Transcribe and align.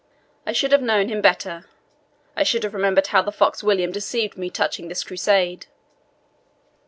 "I 0.47 0.51
should 0.51 0.71
have 0.71 0.81
known 0.81 1.09
him 1.09 1.21
better 1.21 1.65
I 2.35 2.41
should 2.41 2.63
have 2.63 2.73
remembered 2.73 3.05
how 3.05 3.21
the 3.21 3.31
fox 3.31 3.61
William 3.61 3.91
deceived 3.91 4.35
me 4.35 4.49
touching 4.49 4.87
this 4.87 5.03
Crusade." 5.03 5.67